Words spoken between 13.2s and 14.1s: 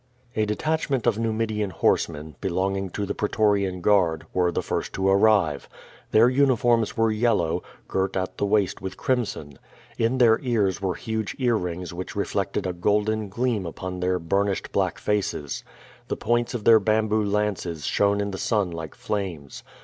gleam upon